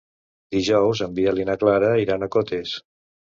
[0.53, 2.75] Dijous en Biel i na Clara iran a Cotes.